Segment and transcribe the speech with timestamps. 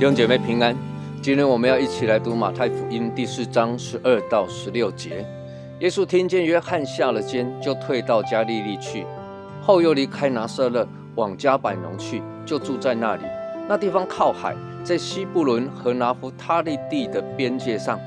[0.00, 0.74] 弟兄姐妹平安，
[1.20, 5.26] 今天我们要一起来读马太福音第四章十二到十六节。
[5.80, 9.04] 耶稣听见约翰下了监，就退到加利利去，
[9.60, 13.22] 后又离开拿撒勒，往加百农去，就住在那里。
[13.68, 17.98] 那地方靠海，在西布伦和拿弗他利地的边界上。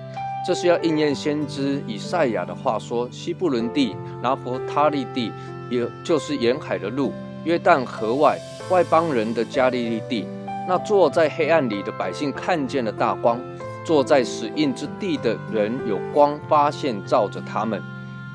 [0.45, 5.31] 这是要应验先知以赛亚的话说：西布伦地、拿弗他利地，
[5.69, 7.13] 也就是沿海的路，
[7.45, 8.37] 约旦河外
[8.69, 10.27] 外邦人的加利利地。
[10.67, 13.39] 那坐在黑暗里的百姓看见了大光，
[13.85, 17.81] 坐在死印之地的人有光发现照着他们。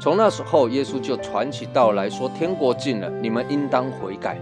[0.01, 4.41] 从那时候，耶稣就传起道来说：“天国近了，你们应当悔改。”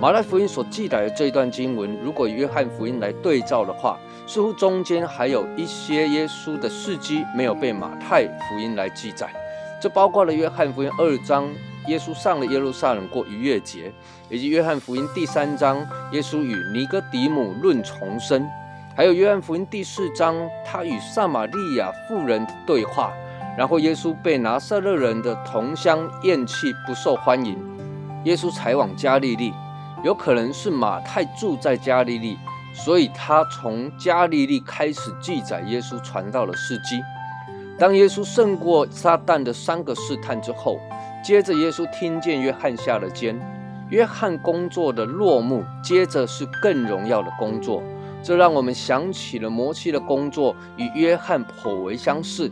[0.00, 9.28] 马太福音所记载的这一段经文，如果约翰福音来对照的话，似乎中间还有一些耶稣的事迹没有被马太福音来记载。
[9.78, 11.46] 这包括了约翰福音二章。
[11.86, 13.90] 耶稣上了耶路撒冷过逾越节，
[14.28, 15.78] 以及约翰福音第三章，
[16.12, 18.46] 耶稣与尼哥底母论重生，
[18.94, 23.12] 还有约翰福音第四章，他与撒玛利亚妇人对话，
[23.56, 27.58] 然后耶稣被拿撒勒人的同乡厌弃，不受欢迎，
[28.24, 29.50] 耶稣才往加利利，
[30.02, 32.38] 有可能是马太住在加利利，
[32.72, 37.00] 所以他从加利利开始记载耶稣传道的事迹。
[37.78, 40.78] 当耶稣胜过撒旦的三个试探之后。
[41.22, 43.38] 接着，耶稣听见约翰下了监，
[43.90, 47.82] 约翰工作的落幕，接着是更荣耀的工作。
[48.22, 52.50] 这让我们想起了摩西的工作与约翰颇为相似。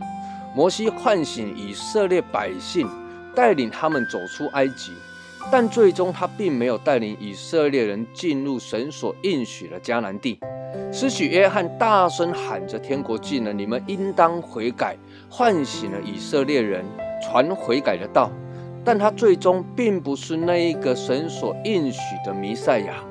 [0.55, 2.87] 摩西唤醒以色列百姓，
[3.35, 4.93] 带领他们走出埃及，
[5.51, 10.39] 但最终他并没有带领以色列人进入神所应许的迦南地。
[10.91, 14.95] 施许约翰大声喊着：“天国近了，你们应当悔改！”
[15.29, 16.85] 唤醒了以色列人，
[17.21, 18.31] 传悔改的道。
[18.85, 23.03] 但他最终并不是那一个神所应许的弥赛亚。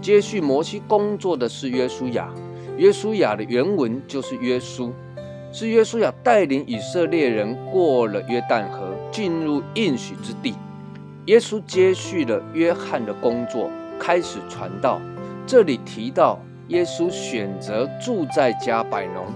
[0.00, 2.32] 接续摩西工作的是约书亚，
[2.76, 4.92] 约书亚的原文就是约书，
[5.52, 10.54] 是约书亚带领以色列人过了约旦河，进入应许之地。
[11.26, 15.00] 耶稣接续了约翰的工作，开始传道。
[15.46, 16.38] 这里提到
[16.68, 19.26] 耶稣选择住在加百农，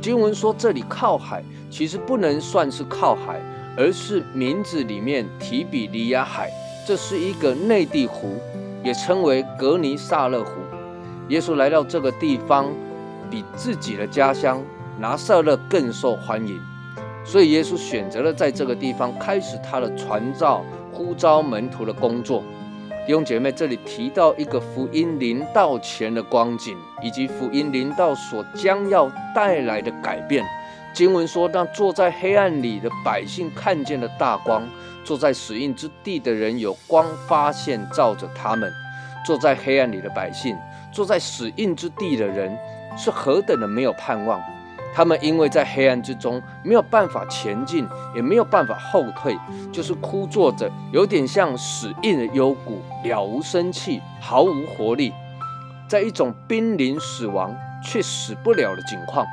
[0.00, 3.40] 经文说这里靠海，其实不能算是靠海。
[3.76, 6.48] 而是名字里面提比利亚海，
[6.86, 8.36] 这是一个内地湖，
[8.84, 10.52] 也称为格尼萨勒湖。
[11.26, 12.68] 耶稣来到这个地方，
[13.28, 14.62] 比自己的家乡
[15.00, 16.60] 拿撒勒更受欢迎，
[17.24, 20.62] 所以耶稣选择了在这个地方开始他的传召、
[20.92, 22.42] 呼召门徒的工作。
[23.06, 30.44] 弟兄姐妹，这里提到一个福音临到前的光景，以及福音临到所将要带来的改变。
[30.94, 34.62] 经文说：“让坐在黑暗里的百姓看见了大光；
[35.04, 38.72] 坐在死荫之地的人有光发现照着他们。
[39.26, 40.56] 坐在黑暗里的百姓，
[40.92, 42.56] 坐在死荫之地的人
[42.96, 44.40] 是何等的没有盼望！
[44.94, 47.84] 他们因为在黑暗之中没有办法前进，
[48.14, 49.36] 也没有办法后退，
[49.72, 55.12] 就是枯坐着，有点像死硬的幽谷，了无生气，毫无活力，
[55.88, 57.52] 在一种濒临死亡
[57.82, 59.26] 却死不了的境况。”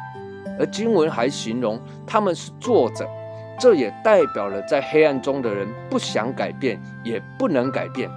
[0.60, 3.08] 而经文还形容他们是坐着，
[3.60, 8.10] 这也代表了在黑暗中的人不想改变，也不能改变。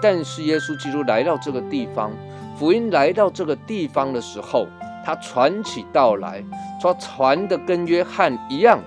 [0.00, 2.12] 但是耶稣基督来到这个地方，
[2.56, 4.66] 福音来到这个地方的时候，
[5.04, 6.42] 他传起道来，
[6.80, 8.80] 说传的跟约翰一样，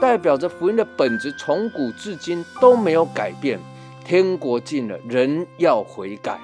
[0.00, 3.58] 代表着福音的本质从古至今都没有改变。
[4.04, 6.38] 天国近了，人要悔改。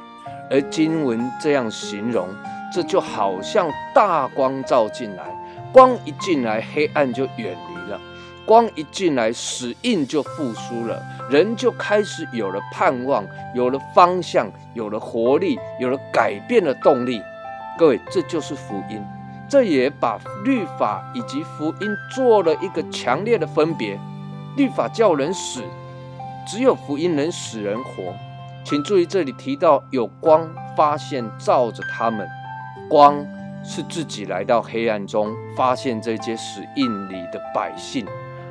[0.51, 2.29] 而经文这样形容，
[2.71, 5.25] 这就好像大光照进来。
[5.73, 7.99] 光一进来，黑暗就远离了；
[8.45, 11.03] 光一进来，死印就复苏了。
[11.31, 17.23] 人就开始有了盼望，有了方向，有了活力，有了改变的动力。
[17.79, 19.03] 各位，这就是福音。
[19.49, 23.99] 这也把律法以及福音做了一个强烈的分别。
[24.57, 25.63] 律法叫人死，
[26.47, 28.15] 只有福音能使人活。
[28.65, 32.29] 请注意，这里提到有光发现照着他们，
[32.89, 33.25] 光。
[33.67, 38.05] 是自己来到黑暗中，发现这些死印里的百姓，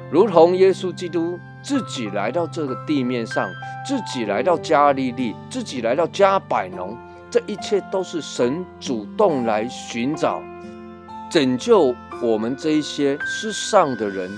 [0.10, 3.48] 如同耶稣基督自己来到这个地面上，
[3.86, 6.98] 自己来到加利利，自己来到加百农，
[7.34, 10.40] 这一切都是神主动来寻找、
[11.32, 14.30] 拯救我们这一些世上的人，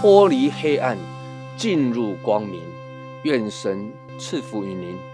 [0.00, 0.98] 脱离黑暗，
[1.56, 2.60] 进入光明。
[3.22, 5.11] 愿神赐福于您。